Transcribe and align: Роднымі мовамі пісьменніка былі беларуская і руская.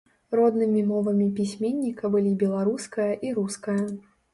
Роднымі 0.37 0.81
мовамі 0.93 1.29
пісьменніка 1.41 2.13
былі 2.19 2.35
беларуская 2.43 3.11
і 3.27 3.41
руская. 3.41 3.83